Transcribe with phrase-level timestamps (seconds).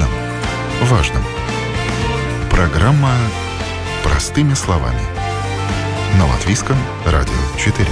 [0.00, 0.08] важном.
[0.82, 1.22] Важном.
[2.50, 3.12] Программа
[4.02, 5.00] «Простыми словами».
[6.18, 7.86] На Латвийском радио 4.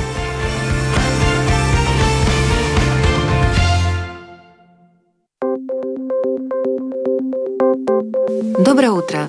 [8.64, 9.28] Доброе утро!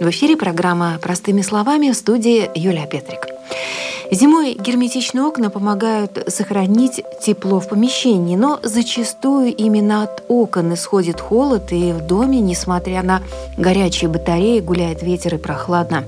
[0.00, 3.35] В эфире программа «Простыми словами» в студии Юлия Петрик.
[4.10, 11.72] Зимой герметичные окна помогают сохранить тепло в помещении, но зачастую именно от окон исходит холод,
[11.72, 13.22] и в доме, несмотря на
[13.56, 16.04] горячие батареи, гуляет ветер и прохладно.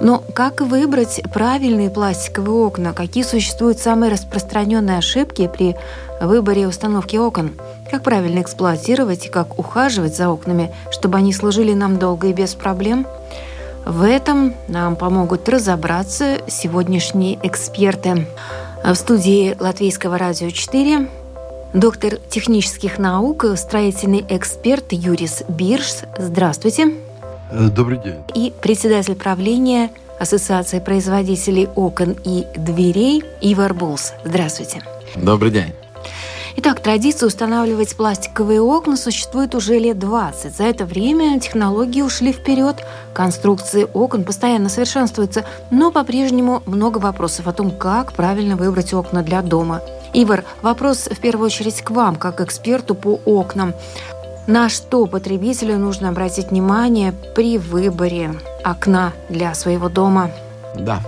[0.00, 2.92] Но как выбрать правильные пластиковые окна?
[2.92, 5.74] Какие существуют самые распространенные ошибки при
[6.20, 7.52] выборе установки окон?
[7.90, 12.54] Как правильно эксплуатировать и как ухаживать за окнами, чтобы они служили нам долго и без
[12.54, 13.06] проблем?
[13.84, 18.26] В этом нам помогут разобраться сегодняшние эксперты.
[18.84, 21.08] В студии Латвийского радио 4
[21.74, 26.04] доктор технических наук, строительный эксперт Юрис Бирш.
[26.18, 26.92] Здравствуйте.
[27.50, 28.22] Э, добрый день.
[28.34, 34.12] И председатель правления Ассоциации производителей окон и дверей Ивар Булс.
[34.24, 34.82] Здравствуйте.
[35.16, 35.72] Добрый день.
[36.54, 40.54] Итак, традиция устанавливать пластиковые окна существует уже лет 20.
[40.54, 47.52] За это время технологии ушли вперед, конструкции окон постоянно совершенствуются, но по-прежнему много вопросов о
[47.52, 49.80] том, как правильно выбрать окна для дома.
[50.12, 53.72] Ивар, вопрос в первую очередь к вам, как эксперту по окнам.
[54.46, 60.30] На что потребителю нужно обратить внимание при выборе окна для своего дома?
[60.74, 61.00] Да,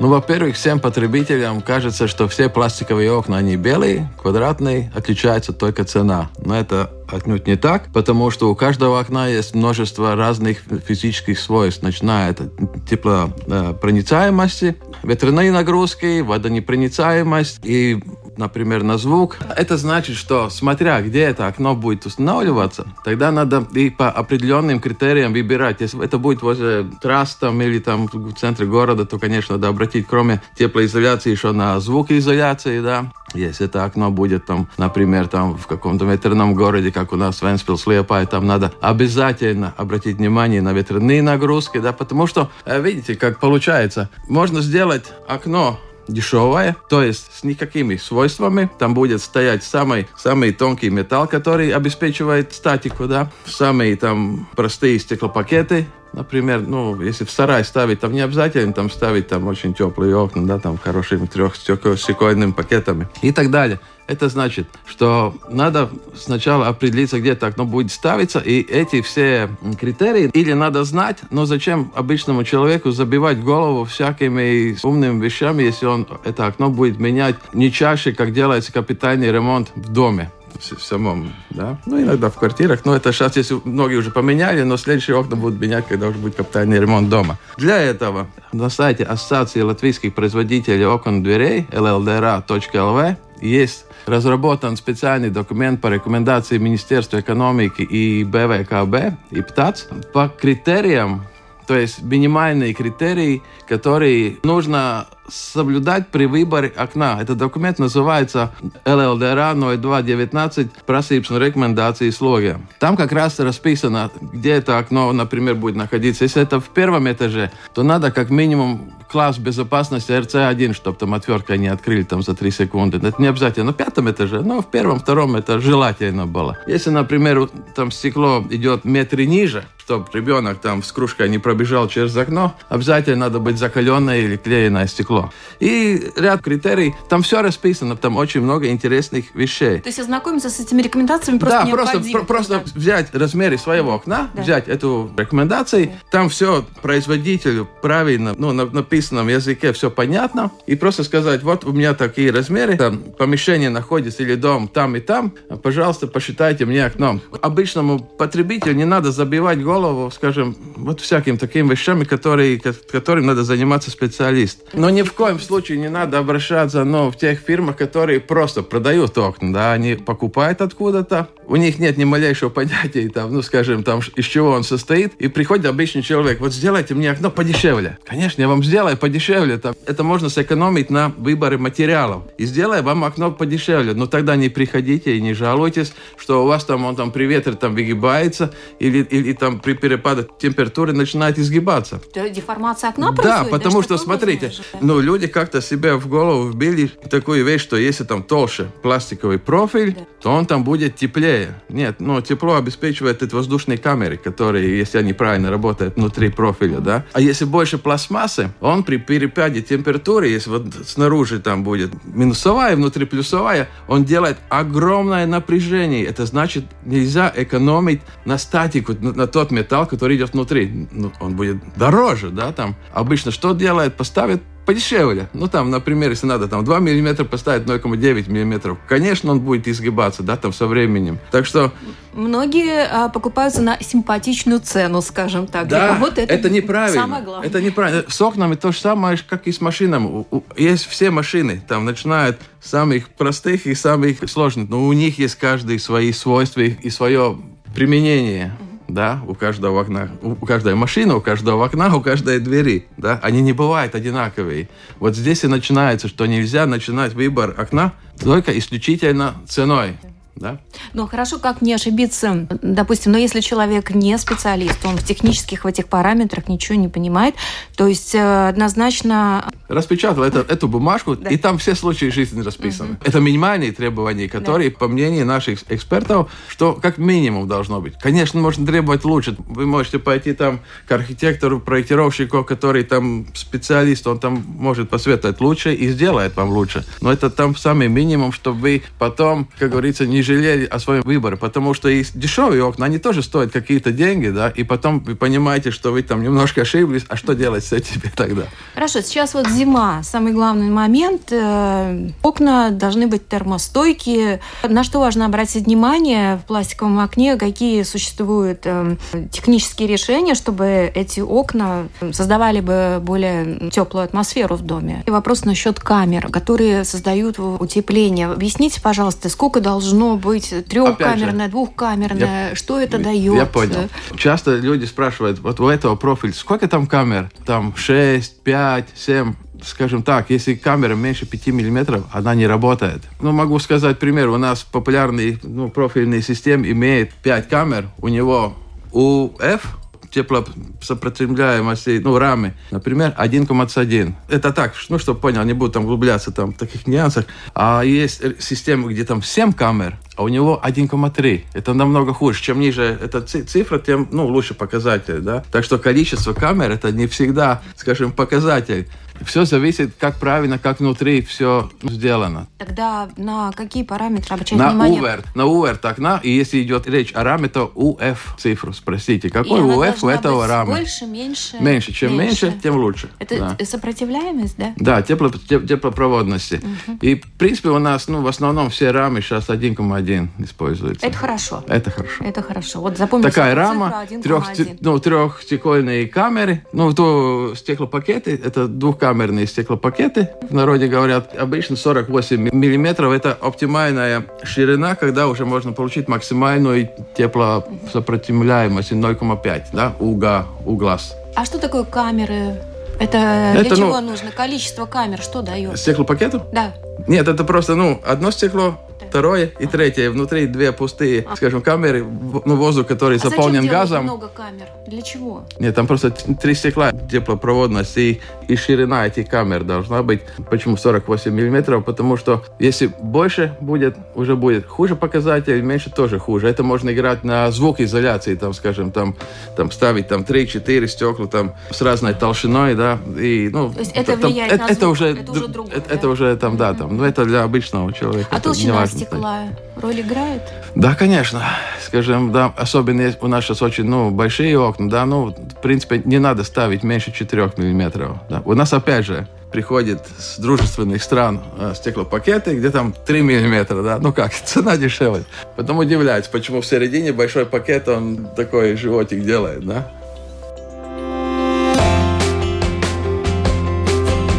[0.00, 6.30] ну, во-первых, всем потребителям кажется, что все пластиковые окна, они белые, квадратные, отличается только цена.
[6.44, 11.82] Но это отнюдь не так, потому что у каждого окна есть множество разных физических свойств,
[11.82, 12.40] начиная от
[12.88, 18.02] теплопроницаемости, ветряной нагрузки, водонепроницаемость и
[18.38, 19.38] например, на звук.
[19.56, 25.32] Это значит, что смотря где это окно будет устанавливаться, тогда надо и по определенным критериям
[25.32, 25.80] выбирать.
[25.80, 30.06] Если это будет возле трасс там, или там в центре города, то, конечно, надо обратить,
[30.06, 33.12] кроме теплоизоляции, еще на звукоизоляции, да.
[33.34, 37.86] Если это окно будет там, например, там в каком-то ветерном городе, как у нас Венспилс,
[37.86, 43.38] Лиепай, там надо обязательно обратить внимание на ветряные нагрузки, да, потому что, э, видите, как
[43.38, 48.70] получается, можно сделать окно дешевая, то есть с никакими свойствами.
[48.78, 53.30] Там будет стоять самый, самый тонкий металл, который обеспечивает статику, да.
[53.46, 59.28] Самые там простые стеклопакеты, Например, ну, если в сарай ставить, там не обязательно там ставить
[59.28, 63.78] там очень теплые окна, да, там хорошими трехстекольными пакетами и так далее.
[64.06, 70.30] Это значит, что надо сначала определиться, где это окно будет ставиться, и эти все критерии
[70.32, 76.46] или надо знать, но зачем обычному человеку забивать голову всякими умными вещами, если он это
[76.46, 81.78] окно будет менять не чаще, как делается капитальный ремонт в доме в самом, да.
[81.86, 82.84] Ну, иногда в квартирах.
[82.84, 86.34] Но это сейчас, если многие уже поменяли, но следующие окна будут менять, когда уже будет
[86.34, 87.38] капитальный ремонт дома.
[87.56, 95.88] Для этого на сайте Ассоциации латвийских производителей окон дверей lldra.lv есть разработан специальный документ по
[95.88, 101.26] рекомендации Министерства экономики и БВКБ и ПТАЦ по критериям,
[101.66, 107.18] то есть минимальные критерии, которые нужно соблюдать при выборе окна.
[107.20, 108.52] Этот документ называется
[108.84, 112.60] LLDRA 0219 просības un рекомендации слога.
[112.78, 116.24] Там как раз расписано, где это окно, например, будет находиться.
[116.24, 121.56] Если это в первом этаже, то надо как минимум класс безопасности RC1, чтобы там отвертка
[121.56, 122.98] не открыли там за 3 секунды.
[122.98, 126.58] Это не обязательно на пятом этаже, но в первом, втором это желательно было.
[126.66, 132.14] Если, например, там стекло идет метры ниже, чтобы ребенок там с кружкой не пробежал через
[132.14, 135.17] окно, обязательно надо быть закаленное или клееное стекло.
[135.60, 139.80] И ряд критерий, там все расписано, там очень много интересных вещей.
[139.80, 142.24] То есть ознакомиться с этими рекомендациями просто да, необходимо.
[142.24, 144.42] Просто, просто взять размеры своего окна, да.
[144.42, 145.92] взять эту рекомендацию, да.
[146.10, 151.72] там все производителю правильно, ну, на написанном языке все понятно, и просто сказать, вот у
[151.72, 155.32] меня такие размеры, там помещение находится или дом там и там,
[155.62, 157.20] пожалуйста, посчитайте мне окном.
[157.40, 163.90] Обычному потребителю не надо забивать голову скажем, вот всяким таким вещами, которые, которым надо заниматься
[163.90, 164.60] специалист.
[164.72, 169.18] Но ни в коем случае не надо обращаться ну, в тех фирмах, которые просто продают
[169.18, 169.52] окна.
[169.52, 169.72] Да?
[169.72, 174.50] Они покупают откуда-то, у них нет ни малейшего понятия, там, ну, скажем, там, из чего
[174.50, 177.98] он состоит, и приходит обычный человек, вот сделайте мне окно подешевле.
[178.04, 179.58] Конечно, я вам сделаю подешевле.
[179.58, 182.24] Там, это можно сэкономить на выборе материалов.
[182.36, 183.94] И сделаю вам окно подешевле.
[183.94, 187.54] Но тогда не приходите и не жалуйтесь, что у вас там он там при ветре
[187.54, 192.00] там выгибается, или, или там при перепаде температуры начинает изгибаться.
[192.14, 197.44] Деформация окна Да, потому да, что, смотрите, ну, люди как-то себе в голову вбили такую
[197.44, 200.06] вещь, что если там толще пластиковый профиль, да.
[200.20, 201.54] то он там будет теплее тяжелее.
[201.68, 207.04] Нет, ну, тепло обеспечивает эти воздушные камеры, которые, если они правильно работают внутри профиля, да.
[207.12, 213.06] А если больше пластмассы, он при перепаде температуры, если вот снаружи там будет минусовая, внутри
[213.06, 216.04] плюсовая, он делает огромное напряжение.
[216.04, 220.88] Это значит, нельзя экономить на статику, на, на тот металл, который идет внутри.
[220.92, 222.76] Ну, он будет дороже, да, там.
[222.92, 223.94] Обычно что делает?
[223.94, 225.30] Поставит подешевле.
[225.32, 230.22] Ну, там, например, если надо там 2 мм поставить 0,9 мм, конечно, он будет изгибаться,
[230.22, 231.18] да, там со временем.
[231.30, 231.72] Так что...
[232.12, 235.68] Многие а, покупаются на симпатичную цену, скажем так.
[235.68, 237.00] Да, вот это, это неправильно.
[237.00, 237.48] Самое главное.
[237.48, 238.04] Это неправильно.
[238.08, 240.26] С окнами то же самое, как и с машинами.
[240.58, 245.36] Есть все машины, там, начинают с самых простых и самых сложных, но у них есть
[245.36, 247.38] каждый свои свойства и свое
[247.74, 248.52] применение
[248.88, 253.42] да, у каждого окна, у каждой машины, у каждого окна, у каждой двери, да, они
[253.42, 254.68] не бывают одинаковые.
[254.98, 259.98] Вот здесь и начинается, что нельзя начинать выбор окна только исключительно ценой.
[260.38, 260.60] Да?
[260.92, 265.66] Ну, хорошо, как не ошибиться, допустим, но если человек не специалист, он в технических в
[265.66, 267.34] этих параметрах ничего не понимает,
[267.76, 269.50] то есть э, однозначно...
[269.68, 271.30] Распечатал это, эту бумажку, да.
[271.30, 272.92] и там все случаи жизни расписаны.
[272.92, 272.98] Угу.
[273.04, 274.76] Это минимальные требования, которые, да.
[274.76, 277.94] по мнению наших экспертов, что как минимум должно быть.
[278.00, 279.36] Конечно, можно требовать лучше.
[279.38, 285.74] Вы можете пойти там к архитектору, проектировщику, который там специалист, он там может посоветовать лучше
[285.74, 286.84] и сделает вам лучше.
[287.00, 291.36] Но это там самый минимум, чтобы вы потом, как говорится, не жалели о своем выборе,
[291.36, 295.70] потому что и дешевые окна, они тоже стоят какие-то деньги, да, и потом вы понимаете,
[295.70, 298.42] что вы там немножко ошиблись, а что делать с этим тогда?
[298.74, 304.40] Хорошо, сейчас вот зима, самый главный момент, э, окна должны быть термостойкие.
[304.68, 308.96] На что важно обратить внимание в пластиковом окне, какие существуют э,
[309.32, 315.02] технические решения, чтобы эти окна создавали бы более теплую атмосферу в доме.
[315.06, 318.28] И вопрос насчет камер, которые создают утепление.
[318.28, 323.34] Объясните, пожалуйста, сколько должно быть трехкамерная, двухкамерная, я, что это дает?
[323.34, 323.88] Я понял.
[324.16, 327.30] Часто люди спрашивают, вот у этого профиля, сколько там камер?
[327.46, 329.34] Там 6, 5, 7
[329.64, 333.02] скажем так, если камера меньше 5 миллиметров, она не работает.
[333.20, 334.28] Ну, могу сказать пример.
[334.28, 337.88] У нас популярный ну, профильный систем имеет 5 камер.
[337.98, 338.54] У него
[338.92, 339.62] UF
[340.10, 344.14] теплосопротивляемости, ну, рамы, например, 1,1.
[344.28, 347.26] Это так, ну, чтобы понял, не буду там углубляться там, в таких нюансах.
[347.54, 351.44] А есть системы, где там 7 камер, а у него 1,3.
[351.54, 352.42] Это намного хуже.
[352.42, 355.20] Чем ниже эта цифра, тем ну, лучше показатель.
[355.20, 355.44] Да?
[355.52, 358.88] Так что количество камер это не всегда, скажем, показатель.
[359.24, 362.46] Все зависит, как правильно, как внутри все сделано.
[362.58, 365.00] Тогда на какие параметры обращать на внимание?
[365.00, 369.30] UVER, на UVER окна, и если идет речь о раме, то UF цифру спросите.
[369.30, 370.76] Какой UF у этого рамы?
[370.76, 371.56] больше, меньше?
[371.60, 371.92] Меньше.
[371.92, 373.10] Чем меньше, меньше тем лучше.
[373.18, 373.64] Это да.
[373.64, 374.72] сопротивляемость, да?
[374.76, 376.56] Да, тепло, теплопроводности.
[376.56, 376.98] Угу.
[377.02, 381.06] И, в принципе, у нас ну, в основном все рамы сейчас 1,1 используются.
[381.06, 381.64] Это хорошо.
[381.66, 382.24] Это хорошо.
[382.24, 382.80] Это хорошо.
[382.80, 384.44] Вот запомните Такая рама, трех,
[384.80, 392.50] ну, трехстекольные камеры, ну, то стеклопакеты, это двухкамерные двухкамерные стеклопакеты, в народе говорят, обычно 48
[392.52, 393.12] миллиметров.
[393.12, 401.16] Это оптимальная ширина, когда уже можно получить максимальную теплосопротивляемость 0,5 да, уга, у глаз.
[401.34, 402.56] А что такое камеры?
[403.00, 403.18] Это,
[403.54, 404.30] это для чего ну, нужно?
[404.30, 405.78] Количество камер что дает?
[405.78, 406.42] Стеклопакету?
[406.52, 406.74] Да.
[407.06, 408.78] Нет, это просто, ну, одно стекло
[409.08, 410.10] второе и третье.
[410.10, 411.36] Внутри две пустые, а.
[411.36, 414.04] скажем, камеры, ну, воздух, который а заполнен зачем газом.
[414.04, 414.66] много камер?
[414.86, 415.44] Для чего?
[415.58, 420.22] Нет, там просто три стекла, теплопроводность и, и ширина этих камер должна быть.
[420.50, 421.84] Почему 48 миллиметров?
[421.84, 426.48] Потому что если больше будет, уже будет хуже показатель, меньше тоже хуже.
[426.48, 429.16] Это можно играть на звукоизоляции, там, скажем, там,
[429.56, 434.16] там ставить там 3-4 стекла там с разной толщиной, да, и, ну, То есть это
[434.16, 435.94] влияет там, на звук, это уже, это уже другое, это, да?
[435.94, 438.28] это уже там, да, там, но это для обычного человека.
[438.30, 440.42] А толщина стекла роль играет?
[440.74, 441.42] Да, конечно.
[441.84, 446.18] Скажем, да, особенно у нас сейчас очень ну, большие окна, да, ну, в принципе, не
[446.18, 448.18] надо ставить меньше 4 миллиметров.
[448.28, 448.42] Да.
[448.44, 453.98] У нас, опять же, приходит с дружественных стран э, стеклопакеты, где там 3 миллиметра, да,
[453.98, 455.24] ну как, цена дешевле.
[455.56, 459.90] Потом удивляется, почему в середине большой пакет, он такой животик делает, да.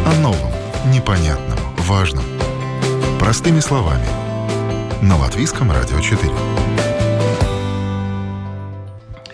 [0.06, 0.52] О новом,
[0.92, 2.24] непонятном, важном.
[3.18, 4.06] Простыми словами–
[5.02, 6.30] на Латвийском радио 4.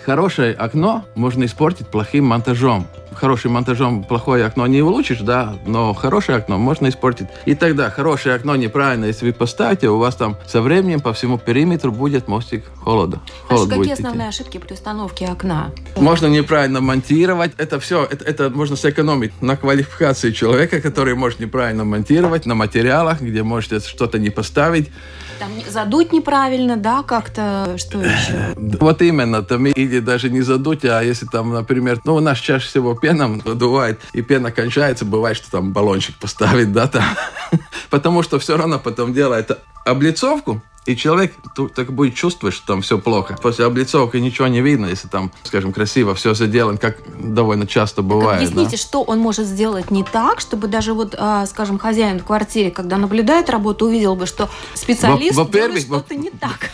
[0.04, 2.86] Хорошее окно можно испортить плохим монтажом.
[3.12, 7.26] хорошим монтажом плохое окно не улучшишь, да, но хорошее окно можно испортить.
[7.46, 11.38] И тогда хорошее окно неправильно, если вы поставите, у вас там со временем по всему
[11.38, 13.20] периметру будет мостик холода.
[13.48, 14.42] Холод какие основные идти.
[14.42, 15.72] ошибки при установке окна?
[15.96, 17.52] Можно неправильно монтировать.
[17.56, 23.20] Это все, это, это можно сэкономить на квалификации человека, который может неправильно монтировать, на материалах,
[23.22, 24.90] где можете что-то не поставить.
[25.38, 28.54] Там задуть неправильно, да, как-то, что еще?
[28.56, 32.66] Вот именно, там или даже не задуть, а если там, например, ну, у нас чаще
[32.66, 37.04] всего пеном надувает, и пена кончается, бывает, что там баллончик поставить, да, там.
[37.90, 39.50] Потому что все равно потом делает
[39.84, 41.34] облицовку, и человек
[41.74, 43.36] так будет чувствовать, что там все плохо.
[43.40, 48.40] После облицовки ничего не видно, если там, скажем, красиво все сделано, как довольно часто бывает.
[48.40, 48.82] Так объясните, да?
[48.82, 52.96] что он может сделать не так, чтобы даже вот, а, скажем, хозяин в квартире, когда
[52.96, 56.70] наблюдает работу, увидел бы, что специалист во делает что-то не так.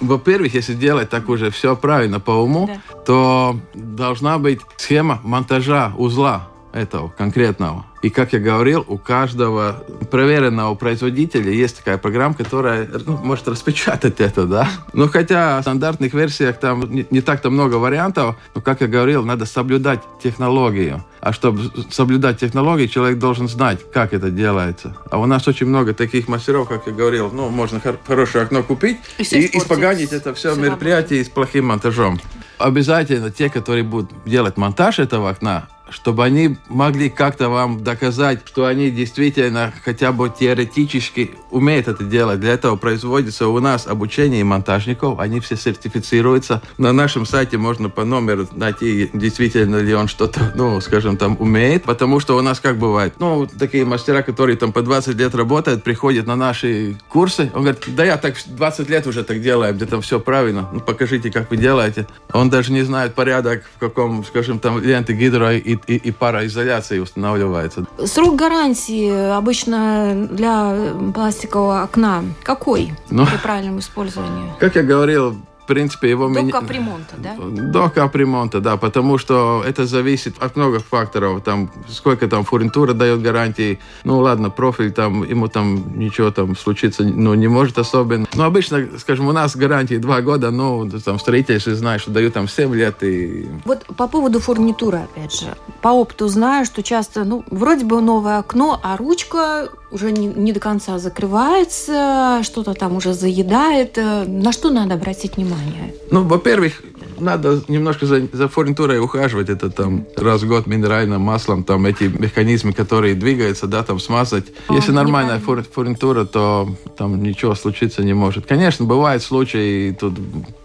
[0.00, 3.02] Во-первых, если делать так уже все правильно по уму, да.
[3.04, 7.84] то должна быть схема монтажа узла этого конкретного.
[8.02, 14.20] И, как я говорил, у каждого проверенного производителя есть такая программа, которая ну, может распечатать
[14.20, 14.68] это, да.
[14.94, 19.24] Но хотя в стандартных версиях там не, не так-то много вариантов, но, как я говорил,
[19.24, 21.04] надо соблюдать технологию.
[21.20, 24.96] А чтобы соблюдать технологии, человек должен знать, как это делается.
[25.10, 28.62] А у нас очень много таких мастеров, как я говорил, ну, можно хор- хорошее окно
[28.62, 32.18] купить и, и испоганить это все, все мероприятие с плохим монтажом.
[32.56, 38.66] Обязательно те, которые будут делать монтаж этого окна, чтобы они могли как-то вам доказать, что
[38.66, 42.40] они действительно хотя бы теоретически умеют это делать.
[42.40, 46.62] Для этого производится у нас обучение монтажников, они все сертифицируются.
[46.78, 51.84] На нашем сайте можно по номеру найти, действительно ли он что-то, ну, скажем, там умеет,
[51.84, 55.82] потому что у нас как бывает, ну, такие мастера, которые там по 20 лет работают,
[55.82, 59.86] приходят на наши курсы, он говорит, да я так 20 лет уже так делаю, где
[59.86, 62.06] там все правильно, ну, покажите, как вы делаете.
[62.32, 66.98] Он даже не знает порядок, в каком, скажем, там ленты гидро и и, и пароизоляции
[66.98, 67.86] устанавливается.
[68.04, 70.76] Срок гарантии обычно для
[71.14, 74.52] пластикового окна какой ну, при правильном использовании?
[74.58, 75.36] Как я говорил,
[75.70, 76.28] принципе, его...
[76.28, 76.52] До меня...
[76.52, 77.36] капремонта, да?
[77.38, 81.42] До капремонта, да, потому что это зависит от многих факторов.
[81.44, 83.78] Там, сколько там фурнитура дает гарантии.
[84.02, 88.26] Ну, ладно, профиль там, ему там ничего там случиться ну, не может особенно.
[88.34, 92.48] Но обычно, скажем, у нас гарантии два года, но там строительство знаю, что дают там
[92.48, 93.02] 7 лет.
[93.04, 93.48] И...
[93.64, 95.56] Вот по поводу фурнитуры, опять же.
[95.82, 100.52] По опыту знаю, что часто, ну, вроде бы новое окно, а ручка уже не, не
[100.52, 103.98] до конца закрывается, что-то там уже заедает.
[103.98, 105.94] Э, на что надо обратить внимание?
[106.10, 106.82] Ну, во-первых,
[107.20, 109.48] надо немножко за, за фурнитурой ухаживать.
[109.48, 114.46] Это там раз в год минеральным маслом, там эти механизмы, которые двигаются, да, там смазать.
[114.68, 118.46] А, Если нормальная фур, фурнитура, то там ничего случиться не может.
[118.46, 120.14] Конечно, бывают случаи, тут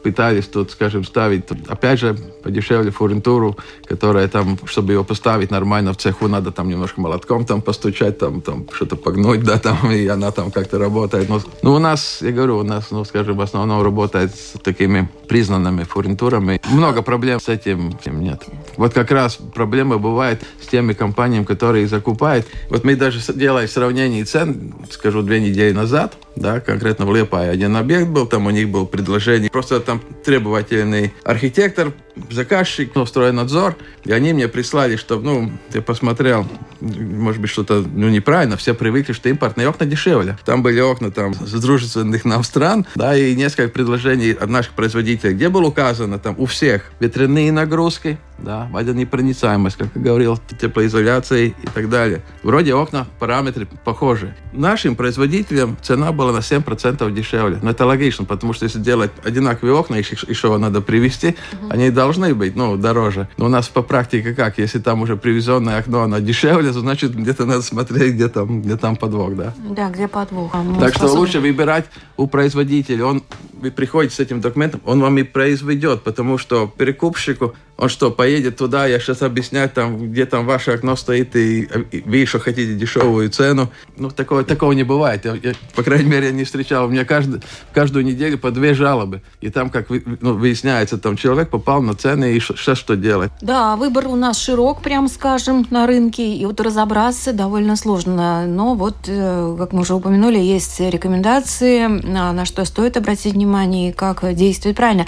[0.04, 5.94] пытались тут, скажем, ставить, тут, опять же, подешевле фурнитуру, которая там, чтобы его поставить нормально
[5.94, 10.08] в цеху, надо там немножко молотком там постучать, там, там что-то погнуть, да, там, и
[10.08, 11.30] она там как-то работает.
[11.30, 15.10] Но, ну, у нас, я говорю, у нас, ну, скажем, в основном работает с такими
[15.28, 16.60] признанными фурнитурами, проблемы.
[16.72, 18.44] Много проблем с этим нет.
[18.78, 22.46] Вот как раз проблема бывает с теми компаниями, которые закупают.
[22.70, 27.76] Вот мы даже делали сравнение цен, скажу, две недели назад, да, конкретно в Лепае один
[27.78, 31.94] объект был, там у них было предложение, просто там требовательный архитектор,
[32.30, 36.46] заказчик, ну, надзор, и они мне прислали, чтобы, ну, я посмотрел,
[36.80, 40.38] может быть, что-то, ну, неправильно, все привыкли, что импортные окна дешевле.
[40.46, 45.34] Там были окна, там, с дружественных нам стран, да, и несколько предложений от наших производителей,
[45.34, 51.54] где было указано, там, у всех ветряные нагрузки, да, водонепроницаемость, как я говорил, теплоизоляция и
[51.74, 52.22] так далее.
[52.44, 54.36] Вроде окна, параметры похожи.
[54.52, 57.60] Нашим производителям цена была на 7% дешевле.
[57.62, 61.72] Но это логично, потому что если делать одинаковые окна, еще, еще надо привезти, угу.
[61.72, 63.28] они должны быть, ну, дороже.
[63.38, 64.58] Но у нас по практике как?
[64.58, 68.78] Если там уже привезенное окно, оно дешевле, то значит где-то надо смотреть, где там, где
[68.78, 69.54] там подвох, да?
[69.70, 70.54] Да, где подвох.
[70.54, 71.10] Мы так способны...
[71.10, 71.86] что лучше выбирать
[72.18, 73.06] у производителя.
[73.06, 73.24] Он
[73.66, 78.58] вы приходите с этим документом, он вам и произведет, потому что перекупщику он что, поедет
[78.58, 82.74] туда, я сейчас объяснять, там, где там ваше окно стоит, и, и вы еще хотите
[82.76, 83.70] дешевую цену.
[83.98, 85.26] Ну, такого, такого не бывает.
[85.26, 86.86] Я, я, по крайней мере, я не встречал.
[86.86, 87.42] У меня каждый,
[87.74, 89.22] каждую неделю по две жалобы.
[89.42, 93.32] И там, как ну, выясняется, там человек попал на цены, и сейчас что делать?
[93.42, 98.46] Да, выбор у нас широк, прям скажем, на рынке, и вот разобраться довольно сложно.
[98.48, 103.92] Но вот, э, как мы уже упомянули, есть рекомендации, на что стоит обратить внимание и
[103.92, 105.06] как действовать правильно.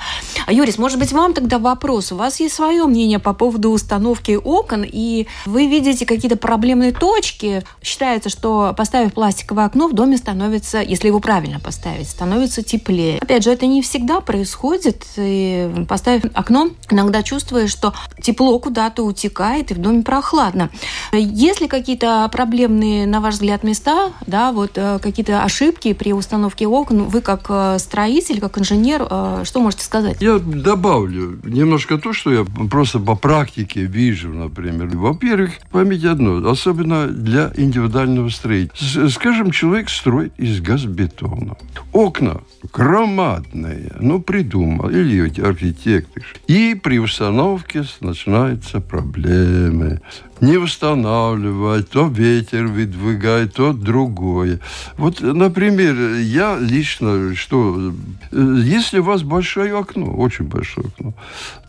[0.48, 2.12] Юрис, может быть, вам тогда вопрос.
[2.12, 7.64] У вас есть свое мнение по поводу установки окон, и вы видите какие-то проблемные точки.
[7.82, 13.20] Считается, что поставив пластиковое окно, в доме становится, если его правильно поставить, становится теплее.
[13.20, 15.06] Опять же, это не всегда происходит.
[15.18, 17.94] И поставив окно, иногда чувствуешь, что
[18.28, 20.70] тепло куда-то утекает, и в доме прохладно.
[21.14, 26.68] Есть ли какие-то проблемные, на ваш взгляд, места, да, вот э, какие-то ошибки при установке
[26.68, 30.18] окон, вы как э, строитель, как инженер, э, что можете сказать?
[30.20, 34.88] Я добавлю немножко то, что я просто по практике вижу, например.
[34.88, 39.08] Во-первых, поймите одно, особенно для индивидуального строительства.
[39.08, 41.56] Скажем, человек строит из газбетона.
[41.94, 42.42] Окна
[42.74, 46.26] громадные, ну, придумал, или эти архитекторы.
[46.48, 47.84] И при установке
[48.18, 50.02] начинаются проблемы
[50.42, 54.60] не восстанавливать, то ветер выдвигает, то другое.
[54.98, 57.94] Вот, например, я лично, что,
[58.32, 61.14] если у вас большое окно, очень большое окно,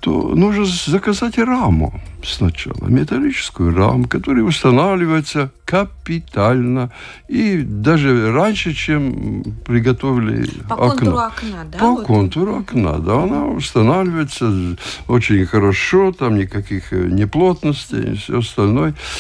[0.01, 6.91] то нужно заказать раму сначала, металлическую раму, которая устанавливается капитально
[7.29, 10.89] и даже раньше, чем приготовили По окно.
[10.89, 11.79] контуру окна, да?
[11.79, 12.07] По вот?
[12.07, 14.77] контуру окна, да, она устанавливается
[15.09, 18.58] очень хорошо, там никаких неплотностей, все остальное,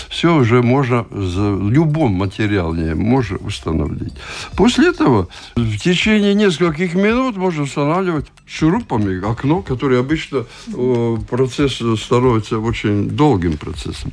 [0.08, 4.14] все уже можно за любом материале можно установить.
[4.56, 10.44] После этого в течение нескольких минут можно устанавливать шурупами окно, которое обычно
[11.28, 14.12] процесс становится очень долгим процессом.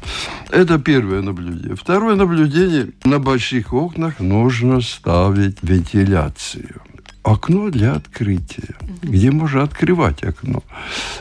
[0.49, 1.75] Это первое наблюдение.
[1.75, 2.91] Второе наблюдение.
[3.03, 6.81] На больших окнах нужно ставить вентиляцию
[7.25, 9.11] окно для открытия, угу.
[9.11, 10.61] где можно открывать окно.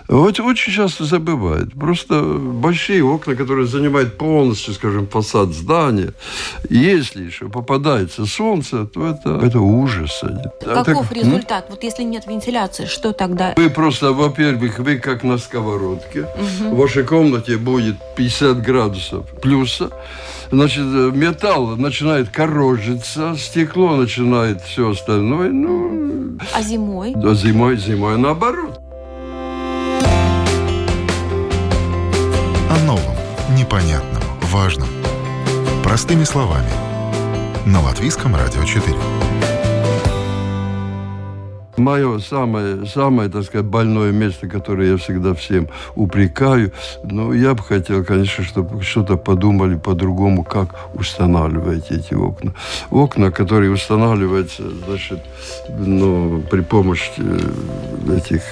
[0.07, 1.73] Вот очень часто забывают.
[1.73, 6.13] Просто большие окна, которые занимают полностью, скажем, фасад здания,
[6.69, 10.23] если еще попадается солнце, то это, это ужас.
[10.63, 11.65] Каков так, результат?
[11.65, 11.71] М?
[11.71, 13.55] Вот если нет вентиляции, что тогда?
[13.57, 16.23] Вы просто, во-первых, вы как на сковородке.
[16.23, 16.75] Угу.
[16.75, 19.91] В вашей комнате будет 50 градусов плюса
[20.51, 25.51] значит, металл начинает корожиться, стекло начинает все остальное.
[25.51, 25.94] Ну,
[26.55, 27.13] а зимой?
[27.17, 28.81] Да, зимой, зимой наоборот.
[32.71, 33.17] О новом,
[33.57, 34.23] непонятном,
[34.53, 34.89] важном.
[35.83, 36.71] Простыми словами.
[37.67, 38.97] На Латвийском радио 4.
[41.77, 47.63] Мое самое, самое, так сказать, больное место, которое я всегда всем упрекаю, ну, я бы
[47.63, 52.55] хотел, конечно, чтобы что-то подумали по-другому, как устанавливать эти окна.
[52.91, 55.21] Окна, которые устанавливаются, значит,
[55.69, 58.43] ну, при помощи э, этих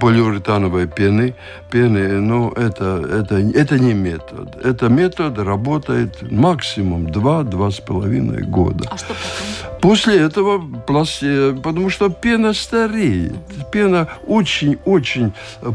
[0.00, 1.34] полиуретановой пены,
[1.70, 4.56] пены, ну, это, это, это не метод.
[4.64, 8.84] Это метод работает максимум 2-2,5 года.
[8.90, 9.77] А что потом?
[9.80, 13.34] После этого, пласте, потому что пена стареет.
[13.70, 15.32] Пена очень-очень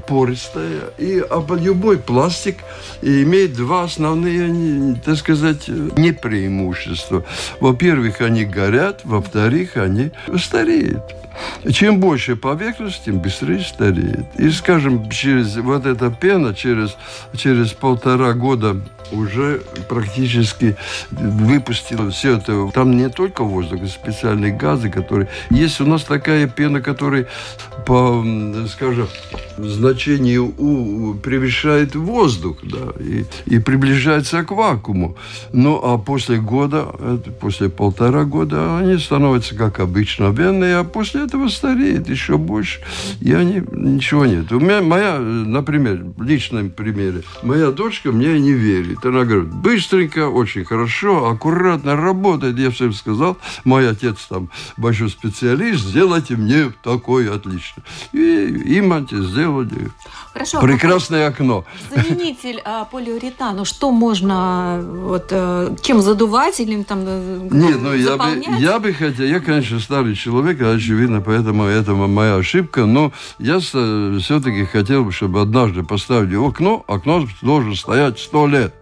[0.08, 0.82] пористая.
[0.98, 1.24] И
[1.60, 2.58] любой пластик
[3.02, 7.24] имеет два основные, так сказать, непреимущества.
[7.60, 11.04] Во-первых, они горят, во-вторых, они стареют.
[11.72, 14.26] Чем больше поверхность, тем быстрее стареет.
[14.38, 16.96] И, скажем, через вот эта пена, через,
[17.36, 18.80] через полтора года
[19.12, 20.76] уже практически
[21.12, 22.70] выпустила все это.
[22.74, 25.30] Там не только воздух, специальные газы, которые...
[25.50, 27.28] Есть у нас такая пена, которая
[27.86, 28.24] по,
[28.70, 29.08] скажем,
[29.58, 35.18] значению У превышает воздух, да, и, и приближается к вакууму.
[35.52, 36.86] Ну, а после года,
[37.40, 42.82] после полтора года, они становятся как обычновенные, а после этого стареет еще больше,
[43.20, 44.52] и они, ничего нет.
[44.52, 49.06] У меня моя, например, в личном примере, моя дочка мне не верит.
[49.06, 52.58] Она говорит, быстренько, очень хорошо, аккуратно работает.
[52.58, 53.38] Я всем сказал,
[53.84, 57.84] мой отец там большой специалист, сделайте мне такое отлично.
[58.12, 59.91] И им сделали
[60.34, 61.65] Хорошо, прекрасное окно.
[61.93, 68.17] Заменитель а, полиуретану, что можно, вот, а, чем задувать или там э, Нет, ну я
[68.17, 73.60] бы, я бы хотел, я, конечно, старый человек, очевидно, поэтому это моя ошибка, но я
[73.60, 78.74] все-таки хотел бы, чтобы однажды поставили окно, окно должно стоять сто лет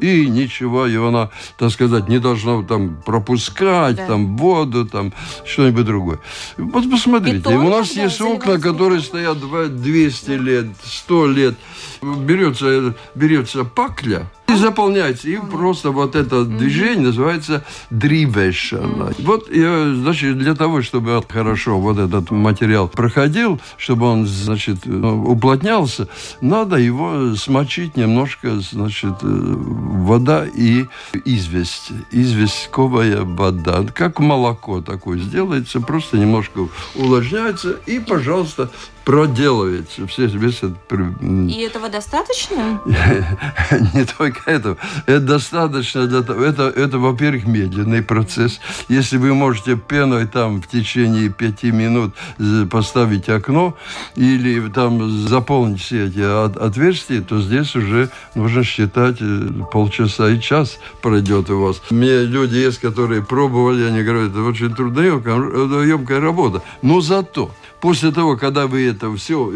[0.00, 4.06] и ничего его она, так сказать, не должна там пропускать, да.
[4.06, 5.12] там воду, там
[5.44, 6.18] что-нибудь другое.
[6.56, 11.54] Вот посмотрите, у нас есть окна, которые стоят 200 лет, 100 лет.
[12.02, 15.28] Берется, берется пакля, и заполняется.
[15.28, 19.14] И просто вот это движение называется дрivation.
[19.18, 26.08] Вот, значит, для того, чтобы хорошо вот этот материал проходил, чтобы он, значит, уплотнялся,
[26.40, 30.86] надо его смочить немножко, значит, вода и
[31.24, 31.92] известь.
[32.10, 33.84] Известковая вода.
[33.94, 38.70] Как молоко такое сделается, просто немножко увлажняется, и, пожалуйста,
[39.10, 40.06] проделывается.
[40.06, 40.74] Все, этот...
[41.20, 42.80] И этого достаточно?
[43.94, 44.76] Не только этого.
[45.06, 46.44] Это достаточно для того.
[46.44, 48.60] Это, это во-первых, медленный процесс.
[48.88, 52.14] Если вы можете пеной там в течение пяти минут
[52.70, 53.76] поставить окно
[54.14, 60.78] или там заполнить все эти отверстия, то здесь уже нужно считать э, полчаса и час
[61.02, 61.82] пройдет у вас.
[61.90, 66.62] Мне люди есть, которые пробовали, они говорят, это очень трудоемкая работа.
[66.82, 69.52] Но зато после того, когда вы это все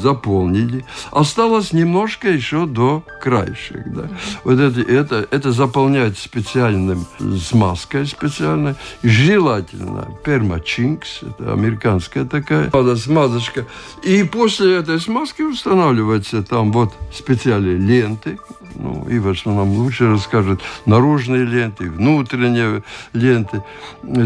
[0.00, 3.82] заполнили, осталось немножко еще до краешек.
[3.86, 4.08] Да.
[4.44, 7.06] Вот это, это, это заполнять специальным
[7.40, 8.74] смазкой специальной.
[9.02, 13.66] Желательно пермачинкс, это американская такая смазочка.
[14.02, 18.38] И после этой смазки устанавливается там вот специальные ленты,
[18.78, 23.62] ну, Иваш нам лучше расскажет, наружные ленты, внутренние ленты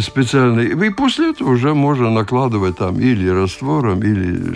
[0.00, 0.72] специальные.
[0.72, 4.54] И после этого уже можно накладывать там или раствором, или...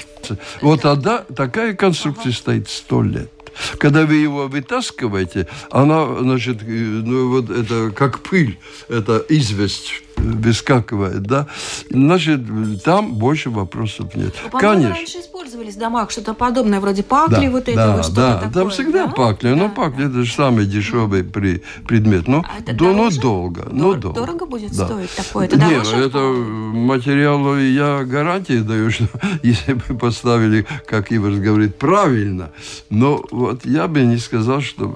[0.61, 3.31] Вот тогда такая конструкция стоит сто лет.
[3.79, 11.23] Когда вы его вытаскиваете, она, значит, э, ну вот это как пыль, это известь выскакивает,
[11.23, 11.47] да,
[11.91, 12.41] значит,
[12.85, 14.35] там больше вопросов нет.
[14.53, 14.95] Ну, Конечно.
[14.95, 18.53] раньше использовались в домах что-то подобное, вроде пакли да, вот этого, да, что-то да, такое.
[18.53, 19.13] Там всегда да?
[19.13, 19.57] пакли, да.
[19.57, 22.29] но пакли это же самый дешевый при, предмет.
[22.29, 24.21] Но, а до, но долго, Дор- но долго.
[24.21, 24.87] Дорого будет да.
[24.87, 25.47] стоить такое?
[25.47, 29.07] Это Нет, это материалу я гарантии даю, что
[29.43, 32.51] если бы поставили, как Ивар говорит, правильно,
[32.91, 34.93] но вот я бы не сказал, что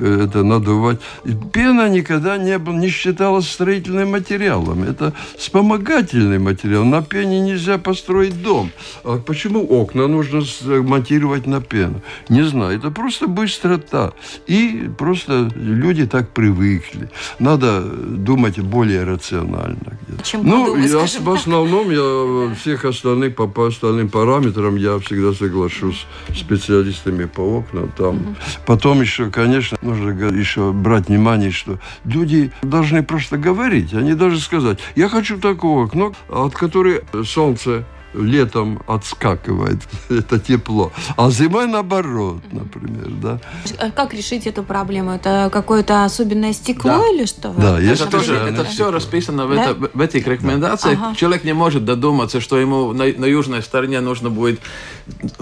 [0.00, 1.00] э, это надувать.
[1.52, 4.84] Пена никогда не, был, не считалась строительным материалом материалом.
[4.84, 6.84] Это вспомогательный материал.
[6.84, 8.70] На пене нельзя построить дом.
[9.04, 10.42] А почему окна нужно
[10.82, 12.00] монтировать на пену?
[12.28, 12.78] Не знаю.
[12.78, 14.12] Это просто быстрота.
[14.46, 17.10] И просто люди так привыкли.
[17.38, 19.98] Надо думать более рационально.
[20.22, 25.32] Чем ну, подумать, я, в основном я всех остальных по, по остальным параметрам я всегда
[25.32, 27.92] соглашусь с специалистами по окнам.
[27.96, 28.16] Там.
[28.16, 28.36] Угу.
[28.66, 33.94] Потом еще, конечно, нужно еще брать внимание, что люди должны просто говорить.
[33.94, 41.30] Они должны сказать, я хочу такого окно, от которой солнце летом отскакивает, это тепло, а
[41.30, 43.40] зимой наоборот, например, да.
[43.78, 45.12] А как решить эту проблему?
[45.12, 47.14] Это какое-то особенное стекло да.
[47.14, 47.50] или что?
[47.50, 49.70] Да, это тоже, это все расписано в, да?
[49.70, 50.98] это, в этих рекомендациях.
[51.00, 51.14] Ага.
[51.14, 54.60] Человек не может додуматься, что ему на, на южной стороне нужно будет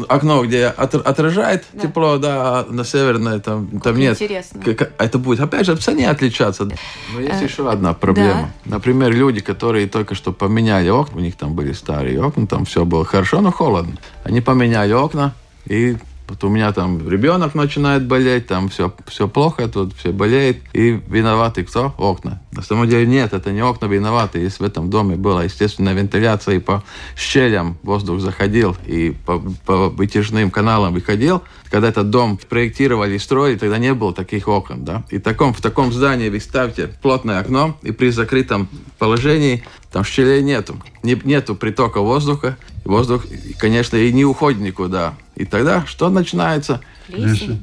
[0.08, 1.80] окно, где от, отражает да.
[1.82, 4.14] тепло, да, а на северной там, там нет.
[4.20, 4.62] Интересно.
[4.98, 6.64] Это будет, опять же, в цене отличаться.
[6.64, 8.52] Но есть э, еще одна проблема.
[8.64, 8.76] Да.
[8.76, 12.84] Например, люди, которые только что поменяли окна, у них там были старые окна, там все
[12.84, 13.96] было хорошо, но холодно.
[14.24, 15.34] Они поменяли окна,
[15.66, 15.96] и
[16.30, 20.58] вот у меня там ребенок начинает болеть, там все, все плохо, тут все болеет.
[20.72, 21.92] И виноваты кто?
[21.98, 22.40] Окна.
[22.52, 24.38] На самом деле нет, это не окна виноваты.
[24.38, 26.84] Если в этом доме была естественная вентиляция, и по
[27.16, 33.56] щелям воздух заходил, и по, по вытяжным каналам выходил, когда этот дом проектировали и строили,
[33.56, 34.84] тогда не было таких окон.
[34.84, 35.04] Да?
[35.10, 40.42] И таком, в таком здании вы ставьте плотное окно, и при закрытом положении там щелей
[40.42, 40.82] нету.
[41.02, 42.56] Не, нету притока воздуха.
[42.84, 43.24] Воздух,
[43.58, 45.14] конечно, и не уходит никуда.
[45.36, 46.80] И тогда что начинается?
[47.06, 47.60] Плесень.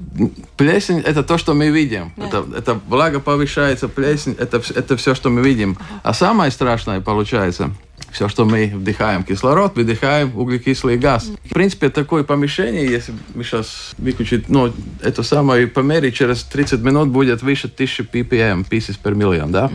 [0.55, 2.13] Плесень– это то, что мы видим.
[2.15, 2.27] Да.
[2.27, 5.77] Это, это влага повышается, плесень– это, это все, что мы видим.
[5.79, 6.01] Ага.
[6.03, 7.71] А самое страшное получается–
[8.17, 11.29] все, что мы вдыхаем кислород, выдыхаем углекислый газ.
[11.45, 17.09] В принципе, такое помещение, если мы сейчас выключить, ну, это самое помере, через 30 минут
[17.09, 19.69] будет выше 1000 ppm, pieces per million, да,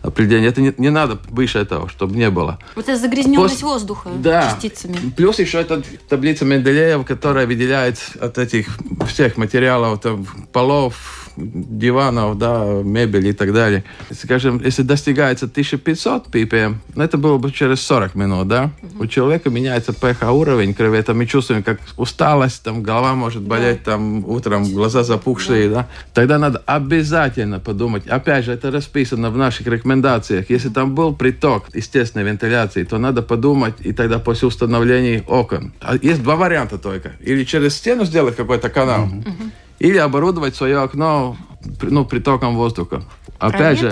[0.00, 0.50] определение.
[0.50, 2.60] Это не, не надо выше этого, чтобы не было.
[2.76, 3.62] Вот это загрязненность Пос...
[3.62, 4.52] воздуха да.
[4.52, 4.96] частицами.
[5.16, 12.82] Плюс еще это таблица Менделеева, которая выделяет от этих всех материалов, там, полов, диванов, да,
[12.82, 13.84] мебели и так далее.
[14.10, 18.70] Скажем, если достигается 1500 ppm, это было бы через 40 минут, да?
[18.82, 19.04] Угу.
[19.04, 23.80] У человека меняется pH уровень крови, это мы чувствуем как усталость, там голова может болеть,
[23.84, 23.92] да.
[23.92, 25.74] там утром глаза запухшие, да.
[25.74, 25.88] да?
[26.14, 31.74] Тогда надо обязательно подумать, опять же, это расписано в наших рекомендациях, если там был приток
[31.74, 35.72] естественной вентиляции, то надо подумать, и тогда после установления окон.
[35.80, 37.12] А есть два варианта только.
[37.20, 41.36] Или через стену сделать какой-то канал, угу или оборудовать свое окно
[41.82, 43.02] ну, притоком воздуха.
[43.40, 43.90] Опять же,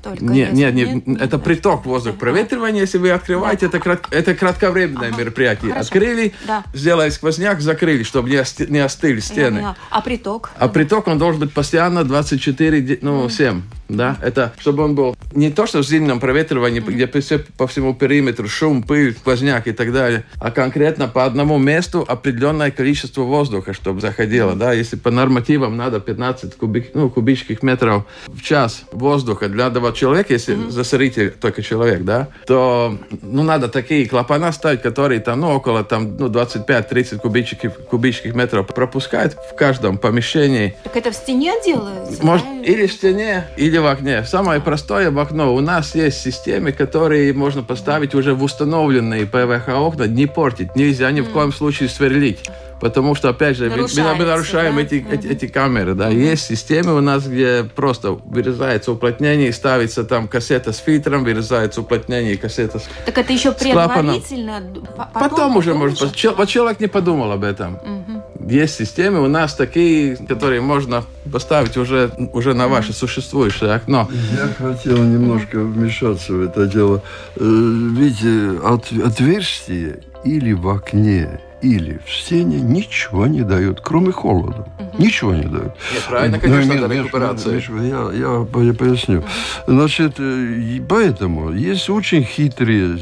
[0.00, 0.22] только.
[0.22, 2.16] Нет, нет, нет, нет, это приток воздуха.
[2.16, 3.66] Проветривание, если вы открываете, да.
[3.66, 5.18] это, крат, это кратковременное ага.
[5.18, 5.72] мероприятие.
[5.72, 5.88] Хорошо.
[5.88, 6.62] Открыли, да.
[6.72, 9.74] сделали сквозняк, закрыли, чтобы не, ости, не остыли стены.
[9.90, 10.50] А приток?
[10.56, 13.62] А приток, он должен быть постоянно 24, ну, 7.
[13.96, 17.94] Да, это чтобы он был не то, что в зимнем проветривании, где все по всему
[17.94, 23.72] периметру шум, пыль, сквозняк и так далее, а конкретно по одному месту определенное количество воздуха,
[23.72, 24.54] чтобы заходило.
[24.54, 29.90] Да, если по нормативам надо 15 кубик, ну, кубических метров в час воздуха для одного
[29.92, 30.70] человека, если mm-hmm.
[30.70, 36.16] засоритель только человек, да, то ну, надо такие клапана ставить, которые там, ну, около там,
[36.16, 40.76] ну, 25-30 кубических, кубических метров пропускают в каждом помещении.
[40.84, 42.24] Так это в стене делается?
[42.24, 42.62] Может, да?
[42.62, 44.24] или в стене, или в окне.
[44.24, 45.54] Самое простое в окно.
[45.54, 50.74] У нас есть системы, которые можно поставить уже в установленные ПВХ окна, не портить.
[50.74, 52.40] Нельзя ни в коем случае сверлить.
[52.80, 54.82] Потому что, опять же, мы, мы нарушаем да?
[54.82, 55.14] эти, mm-hmm.
[55.14, 55.94] эти, эти камеры.
[55.94, 56.10] Да.
[56.10, 56.30] Mm-hmm.
[56.30, 62.34] Есть системы у нас, где просто вырезается уплотнение, ставится там кассета с фильтром, вырезается уплотнение
[62.34, 64.62] и кассета с Так это еще предварительно?
[64.96, 66.14] Потом, потом уже, может быть.
[66.14, 67.76] Человек не подумал об этом.
[67.76, 68.13] Mm-hmm.
[68.48, 74.08] Есть системы у нас такие, которые можно поставить уже, уже на ваше существующее окно.
[74.32, 77.02] Я хотел немножко вмешаться в это дело.
[77.36, 84.66] Э, видите, от, отверстие или в окне, или в стене ничего не дают, кроме холода.
[84.78, 85.02] Угу.
[85.02, 85.74] Ничего не дают.
[85.92, 87.62] Нет, правильно, конечно, ну, рекуперация.
[87.80, 89.24] Я, я, я поясню.
[89.66, 92.98] Значит, э, поэтому есть очень хитрые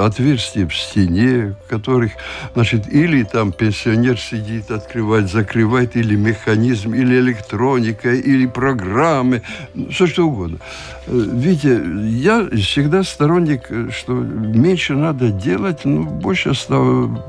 [0.00, 2.12] отверстия в стене, которых,
[2.54, 9.42] значит, или там пенсионер сидит, открывает, закрывает, или механизм, или электроника, или программы,
[9.90, 10.58] все что угодно.
[11.06, 16.54] Э, видите, я всегда сторонник, э, что меньше надо делать, но больше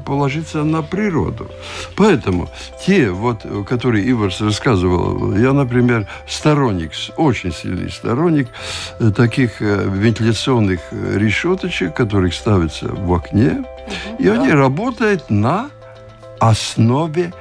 [0.05, 1.49] положиться на природу.
[1.95, 2.49] Поэтому
[2.85, 8.47] те, вот, которые Иварс рассказывал, я, например, сторонник, очень сильный сторонник
[8.99, 13.65] э, таких вентиляционных решеточек, которые ставятся в окне,
[14.19, 15.69] и они работают на
[16.39, 17.33] основе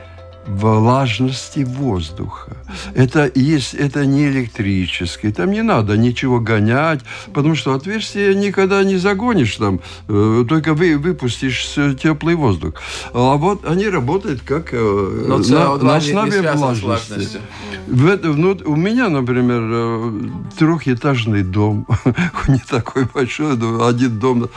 [0.47, 2.57] влажности воздуха.
[2.95, 7.01] Это, есть, это не электрический, там не надо ничего гонять,
[7.33, 12.75] потому что отверстие никогда не загонишь там, э, только вы выпустишь теплый воздух.
[13.13, 17.39] А вот они работают как э, на, на основе влажности.
[17.87, 20.13] В это, ну, у меня, например, э,
[20.59, 21.87] трехэтажный дом,
[22.49, 23.55] не такой большой,
[23.87, 24.49] один дом,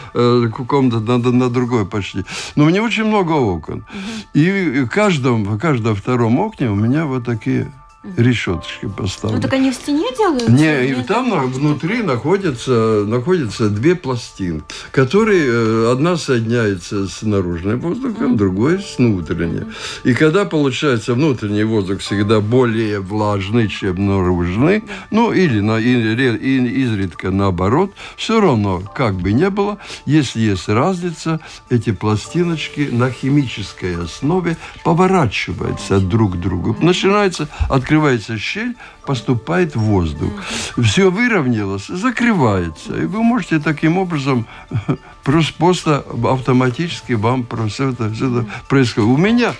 [0.67, 2.23] комната на, на другой почти.
[2.55, 3.85] Но у меня очень много окон.
[4.33, 7.71] И в каждом, в каждом каждом втором окне у меня вот такие
[8.17, 9.37] решеточки поставлены.
[9.37, 10.49] Ну так они в стене делают?
[10.49, 17.79] Не, и там на, внутри находятся, находятся две пластинки, которые э, одна соединяется с наружным
[17.79, 18.37] воздухом, mm.
[18.37, 19.73] другой с внутренним.
[20.03, 26.69] И когда получается внутренний воздух всегда более влажный, чем наружный, ну или, на, или, или
[26.69, 31.39] изредка наоборот, все равно, как бы не было, если есть разница,
[31.69, 36.75] эти пластиночки на химической основе поворачиваются друг к другу.
[36.81, 38.75] Начинается открываться открывается щель,
[39.05, 40.31] поступает воздух.
[40.77, 42.95] Все выровнялось, закрывается.
[42.95, 44.47] И вы можете таким образом
[45.23, 49.09] просто автоматически вам все это, все это происходит.
[49.09, 49.53] У меня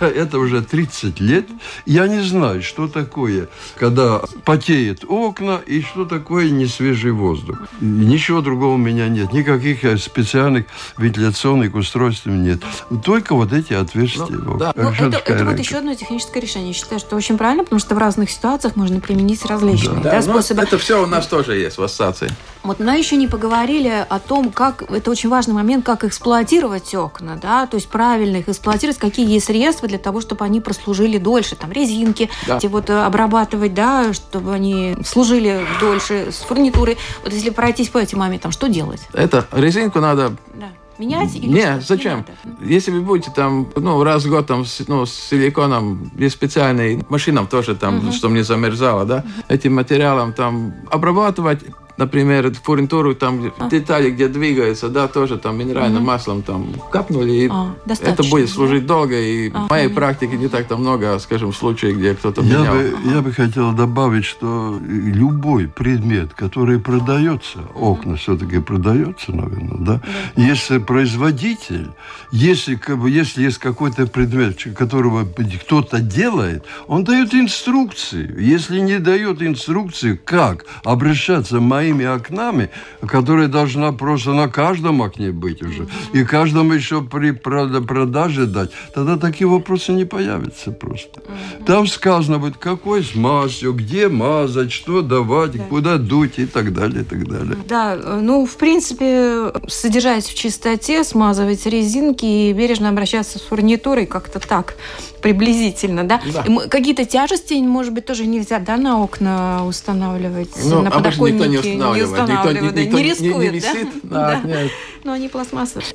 [0.00, 1.46] это уже 30 лет.
[1.86, 7.58] Я не знаю, что такое, когда потеет окна и что такое несвежий воздух.
[7.80, 9.32] Ничего другого у меня нет.
[9.32, 10.66] Никаких э, специальных
[10.96, 12.62] вентиляционных устройств нет.
[13.04, 14.26] Только вот эти отверстия.
[14.28, 14.72] Ну, да.
[14.76, 16.68] ну, это, это вот еще одно техническое решение.
[16.68, 20.12] Я считаю, что очень правильно, потому что в разных ситуациях можно применить различные да.
[20.12, 20.62] Да, способы.
[20.62, 22.30] Это все у нас тоже есть в ассоциации.
[22.62, 27.38] Вот мы еще не поговорили о том, как это очень важный момент, как эксплуатировать окна,
[27.40, 31.56] да, то есть правильно их эксплуатировать, какие есть средства для того, чтобы они прослужили дольше,
[31.56, 32.58] там резинки, да.
[32.58, 36.98] эти вот э, обрабатывать, да, чтобы они служили дольше с фурнитурой.
[37.24, 39.00] Вот если пройтись по этим моментам, что делать?
[39.12, 41.34] Это резинку надо да менять?
[41.36, 41.94] Или Нет, что?
[41.94, 42.26] зачем?
[42.60, 47.04] Не Если вы будете там, ну, раз в год там, ну, с силиконом, есть специальный
[47.08, 48.12] машинам тоже там, угу.
[48.12, 49.44] чтобы не замерзало, да, угу.
[49.48, 51.60] этим материалом там обрабатывать,
[51.98, 53.68] например, фурнитуру, там а.
[53.68, 56.06] детали, где двигаются, да, тоже там минеральным угу.
[56.06, 58.94] маслом там капнули, и а, это будет служить да?
[58.94, 59.20] долго.
[59.20, 62.74] И а, в моей практике не так-то много, скажем, случаев, где кто-то я менял.
[62.74, 70.00] Бы, я бы хотел добавить, что любой предмет, который продается, окна все-таки продается, наверное, да,
[70.36, 70.42] да.
[70.42, 71.88] если производитель,
[72.30, 75.26] если, как бы, если есть какой-то предмет, которого
[75.64, 78.32] кто-то делает, он дает инструкции.
[78.38, 82.70] Если не дает инструкции, как обращаться моим своими окнами,
[83.06, 89.16] которая должна просто на каждом окне быть уже, и каждому еще при продаже дать, тогда
[89.16, 91.20] такие вопросы не появятся просто.
[91.66, 95.64] Там сказано будет, какой с мазью, где мазать, что давать, да.
[95.64, 97.56] куда дуть и так далее, и так далее.
[97.68, 104.40] Да, ну, в принципе, содержать в чистоте, смазывать резинки и бережно обращаться с фурнитурой как-то
[104.40, 104.74] так
[105.22, 106.20] приблизительно, да?
[106.32, 106.68] да.
[106.68, 111.77] Какие-то тяжести, может быть, тоже нельзя, да, на окна устанавливать, ну, на подоконнике никто не
[111.78, 114.40] не, устанавливает, никто, да, никто, не рискует, не, не висит, да?
[114.42, 114.48] да.
[114.48, 114.70] Нет.
[115.04, 115.86] Но они пластмассовые.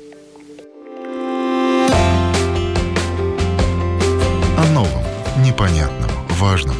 [4.56, 5.02] О новом,
[5.44, 6.76] непонятном, важном.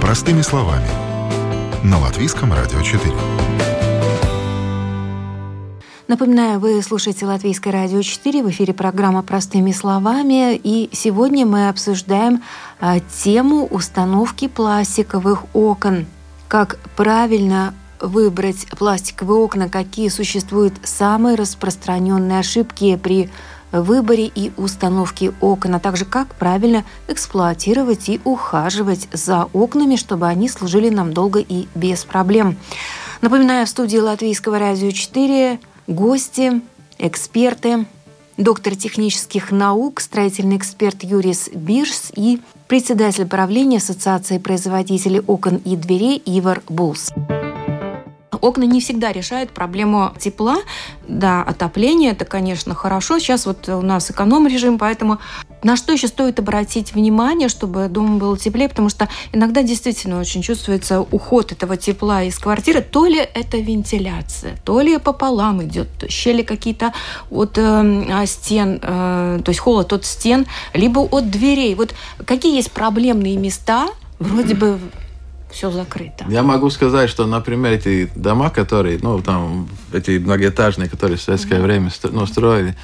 [0.00, 0.88] Простыми словами.
[1.82, 3.12] На Латвийском радио 4.
[6.06, 12.42] Напоминаю, вы слушаете Латвийское радио 4, в эфире программа «Простыми словами», и сегодня мы обсуждаем
[12.78, 16.04] а, тему установки пластиковых окон.
[16.46, 17.74] Как правильно
[18.06, 23.30] выбрать пластиковые окна, какие существуют самые распространенные ошибки при
[23.72, 30.48] выборе и установке окон, а также как правильно эксплуатировать и ухаживать за окнами, чтобы они
[30.48, 32.56] служили нам долго и без проблем.
[33.20, 36.62] Напоминаю, в студии Латвийского радио 4 Гости,
[36.98, 37.86] эксперты,
[38.36, 46.22] доктор технических наук, строительный эксперт Юрис Бирс и председатель правления Ассоциации производителей окон и дверей
[46.24, 47.12] Ивар Булс.
[48.40, 50.58] Окна не всегда решают проблему тепла.
[51.08, 53.18] Да, отопление это, конечно, хорошо.
[53.18, 55.18] Сейчас вот у нас эконом-режим, поэтому
[55.62, 60.42] на что еще стоит обратить внимание, чтобы дом был теплее, потому что иногда действительно очень
[60.42, 62.82] чувствуется уход этого тепла из квартиры.
[62.82, 66.92] То ли это вентиляция, то ли пополам идет, щели какие-то
[67.30, 71.74] от э, стен, э, то есть холод от стен, либо от дверей.
[71.74, 71.94] Вот
[72.26, 74.78] какие есть проблемные места, вроде бы
[75.54, 76.24] все закрыто.
[76.28, 81.60] Я могу сказать, что, например, эти дома, которые, ну, там, эти многоэтажные, которые в советское
[81.60, 81.62] mm-hmm.
[81.62, 82.76] время ну, строили,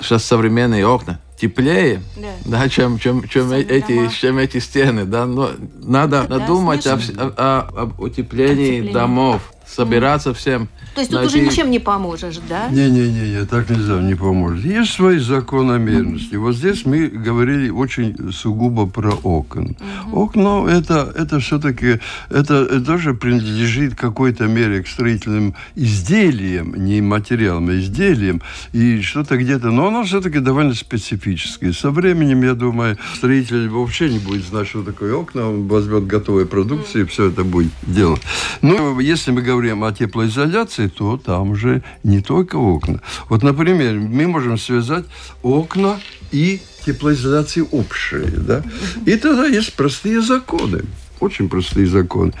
[0.00, 2.28] сейчас современные окна, теплее, да.
[2.44, 5.04] Да, чем, чем, чем, эти, чем эти стены.
[5.04, 5.26] Да?
[5.26, 10.34] Но надо да, думать о, о, об утеплении, утеплении домов собираться mm.
[10.34, 10.68] всем.
[10.94, 12.68] То есть тут уже ничем не поможешь, да?
[12.68, 14.64] Не-не-не, так нельзя, не поможет.
[14.64, 16.36] Есть свои закономерности.
[16.36, 19.76] Вот здесь мы говорили очень сугубо про окон.
[20.12, 22.00] Окно это, это все-таки,
[22.30, 29.70] это, тоже принадлежит какой-то мере к строительным изделиям, не материалам, а изделиям, и что-то где-то,
[29.70, 31.72] но оно все-таки довольно специфическое.
[31.72, 36.46] Со временем, я думаю, строитель вообще не будет знать, что такое окна, он возьмет готовые
[36.46, 38.22] продукции, и все это будет делать.
[38.60, 43.00] Ну, если мы говорим о теплоизоляции, то там уже не только окна.
[43.28, 45.04] Вот, например, мы можем связать
[45.42, 48.26] окна и теплоизоляции общие.
[48.26, 48.62] Да?
[49.06, 50.82] И тогда есть простые законы.
[51.20, 52.32] Очень простые законы.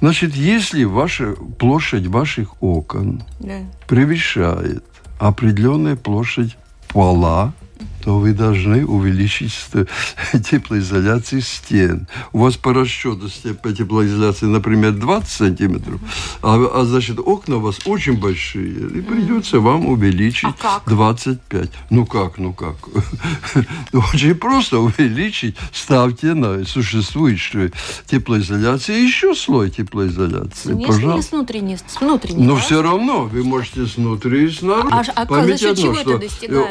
[0.00, 3.58] Значит, если ваша площадь ваших окон да.
[3.86, 4.82] превышает
[5.18, 6.56] определенную площадь
[6.88, 7.52] пола,
[8.02, 9.52] то вы должны увеличить
[10.50, 12.06] теплоизоляцию стен.
[12.32, 13.28] У вас по расчету
[13.62, 16.00] по теплоизоляции, например, 20 сантиметров,
[16.42, 21.70] а, а значит окна у вас очень большие, и придется вам увеличить а 25.
[21.90, 22.76] Ну как, ну как?
[23.92, 27.72] Очень просто увеличить, ставьте на существующую
[28.06, 30.72] теплоизоляцию еще слой теплоизоляции.
[30.72, 31.28] Внешне Пожалуйста.
[31.28, 31.76] с внутренней?
[31.76, 32.60] С внутренней Но да?
[32.60, 35.12] все равно вы можете снутри и снаружи.
[35.14, 36.20] А, а Поймите одно, что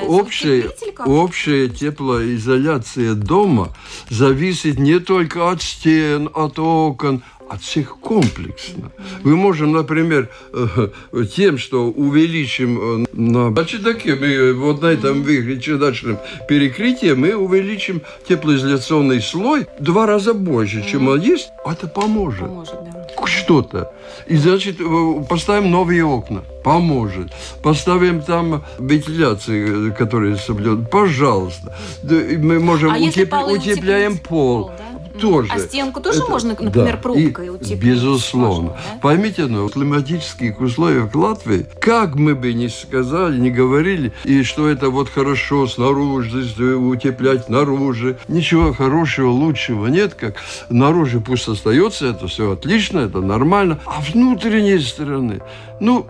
[0.08, 0.72] общее,
[1.20, 3.70] общая теплоизоляция дома
[4.10, 8.92] зависит не только от стен, от окон, от всех комплексно.
[9.24, 10.90] Мы можем, например, э,
[11.36, 15.26] тем, что увеличим э, на чердаке, мы вот на этом
[15.60, 22.42] чердачном перекрытии, мы увеличим теплоизоляционный слой два раза больше, чем он есть, это поможет.
[22.42, 23.26] Поможет, да.
[23.26, 23.92] Что-то.
[24.30, 26.44] И, значит, э, поставим новые окна.
[26.64, 27.32] Поможет.
[27.64, 30.90] Поставим там вентиляции, которые соблюдают.
[30.92, 31.76] Пожалуйста.
[32.04, 33.34] Мы можем а утеп...
[33.34, 34.68] утепляем пол.
[34.68, 34.99] пол да?
[35.20, 35.50] Тоже.
[35.54, 37.80] А стенку тоже это, можно, например, да, пробкой и, утеплить?
[37.80, 38.70] Безусловно.
[38.70, 39.00] Можно, да?
[39.02, 44.68] Поймите, ну, в климатических условиях Латвии, как мы бы ни сказали, не говорили, и что
[44.68, 50.36] это вот хорошо снаружи, утеплять наружу, ничего хорошего, лучшего нет, как
[50.70, 55.42] наружу пусть остается, это все отлично, это нормально, а внутренней стороны,
[55.80, 56.08] ну,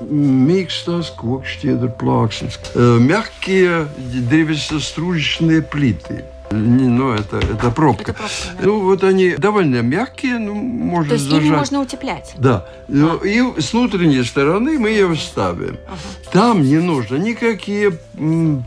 [0.00, 3.86] Mīkstās kokšķiedra plāksnes, мягкие
[4.30, 8.10] древесостружечные плиты– ну, это, это пробка.
[8.10, 8.14] Это пробка,
[8.58, 8.66] да.
[8.66, 11.46] Ну, вот они довольно мягкие, ну, можно То есть зажать.
[11.46, 12.34] ими можно утеплять.
[12.38, 12.66] Да.
[12.88, 15.78] Ну, И с внутренней стороны мы ее вставим.
[16.32, 17.92] Там не нужно никакие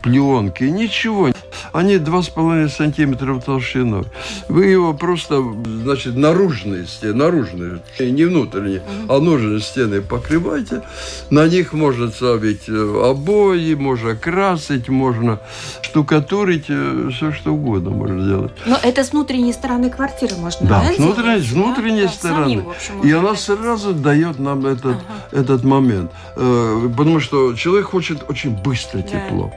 [0.02, 1.28] пленки, ничего.
[1.72, 4.04] Они 2,5 сантиметра толщиной.
[4.48, 5.42] Вы его просто,
[5.82, 10.82] значит, наружные стены, наружные, не внутренние, а наружные стены покрывайте.
[11.28, 15.40] На них можно ставить э, обои, можно красить, можно
[15.82, 18.52] штукатурить, все что угодно можно делать.
[18.66, 22.12] Но это с внутренней стороны квартиры можно, Да, да, с внутренней, с внутренней Да, да,
[22.12, 22.44] стороны.
[22.44, 24.96] самим, общем, и она сразу дает нам этот,
[25.32, 26.10] этот момент.
[26.36, 29.52] Э, потому что человек хочет очень быстро тепло.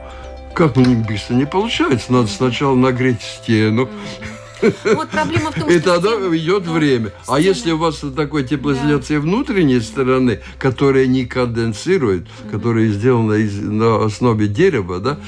[0.54, 1.34] Как ну, не быстро?
[1.34, 2.12] Не получается.
[2.12, 3.88] Надо сначала нагреть стену,
[4.94, 5.94] Вот проблема в том, и что...
[5.94, 7.12] тогда стены- идет да, время.
[7.26, 14.04] А если у вас такой теплоизоляция внутренней стороны, которая не конденсирует, которая сделана из- на
[14.04, 15.18] основе дерева, да,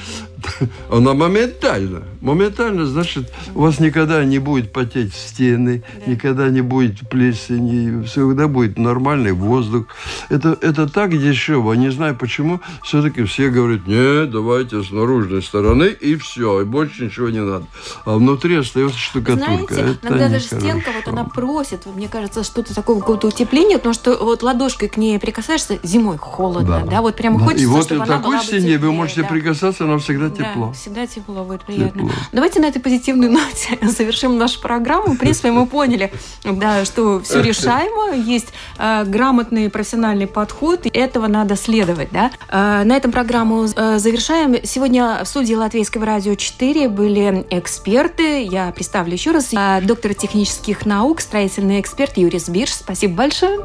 [0.89, 2.03] она моментально.
[2.21, 8.77] Моментально, значит, у вас никогда не будет потеть стены, никогда не будет плесени, всегда будет
[8.77, 9.85] нормальный воздух.
[10.29, 11.73] Это, это так дешево.
[11.73, 12.61] Не знаю почему.
[12.83, 17.65] Все-таки все говорят, нет, давайте с наружной стороны, и все, и больше ничего не надо.
[18.05, 19.73] А внутри остается штукатурка.
[19.73, 20.59] Знаете, Это иногда даже нехорошо.
[20.59, 24.97] стенка, вот она просит, мне кажется, что-то такого какого-то утепления, потому что вот ладошкой к
[24.97, 28.39] ней прикасаешься, зимой холодно, да, вот прямо Да, хочется, и вот чтобы она такой была
[28.39, 29.27] бы стене вы можете да.
[29.27, 30.67] прикасаться, она всегда тепло.
[30.67, 32.03] Да, всегда тепло будет приятно.
[32.03, 32.11] Тепло.
[32.31, 35.13] Давайте на этой позитивной ноте завершим нашу программу.
[35.13, 36.11] В принципе, мы поняли,
[36.43, 42.09] да, что все решаемо, есть э, грамотный профессиональный подход, и этого надо следовать.
[42.11, 42.31] Да?
[42.49, 44.55] Э, на этом программу э, завершаем.
[44.63, 48.43] Сегодня в студии Латвийского радио 4 были эксперты.
[48.43, 49.53] Я представлю еще раз.
[49.53, 52.71] Э, доктор технических наук, строительный эксперт Юрий Сбирш.
[52.71, 53.59] Спасибо большое.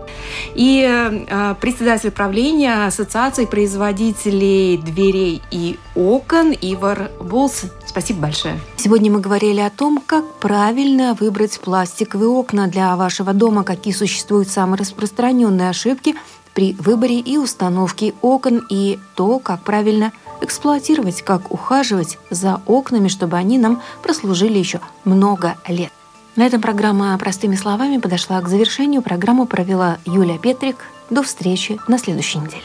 [0.55, 0.85] И
[1.29, 7.65] э, председатель правления Ассоциации производителей дверей и окон Ивар Булс.
[7.87, 8.61] Спасибо большое.
[8.77, 14.49] Сегодня мы говорили о том, как правильно выбрать пластиковые окна для вашего дома, какие существуют
[14.49, 16.15] самые распространенные ошибки
[16.55, 23.37] при выборе и установке окон и то, как правильно эксплуатировать, как ухаживать за окнами, чтобы
[23.37, 25.93] они нам прослужили еще много лет.
[26.37, 29.01] На этом программа «Простыми словами» подошла к завершению.
[29.01, 30.77] Программу провела Юлия Петрик.
[31.09, 32.65] До встречи на следующей неделе.